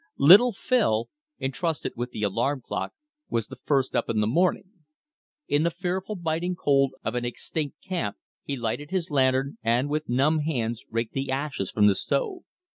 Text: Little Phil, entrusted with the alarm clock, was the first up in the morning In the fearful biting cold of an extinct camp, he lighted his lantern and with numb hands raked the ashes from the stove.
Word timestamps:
Little 0.17 0.51
Phil, 0.51 1.09
entrusted 1.39 1.93
with 1.95 2.09
the 2.09 2.23
alarm 2.23 2.61
clock, 2.65 2.93
was 3.29 3.45
the 3.45 3.55
first 3.55 3.95
up 3.95 4.09
in 4.09 4.19
the 4.19 4.25
morning 4.25 4.71
In 5.47 5.61
the 5.61 5.69
fearful 5.69 6.15
biting 6.15 6.55
cold 6.55 6.93
of 7.05 7.13
an 7.13 7.23
extinct 7.23 7.83
camp, 7.83 8.17
he 8.43 8.57
lighted 8.57 8.89
his 8.89 9.11
lantern 9.11 9.59
and 9.61 9.89
with 9.89 10.09
numb 10.09 10.39
hands 10.39 10.81
raked 10.89 11.13
the 11.13 11.29
ashes 11.29 11.69
from 11.69 11.85
the 11.85 11.93
stove. 11.93 12.41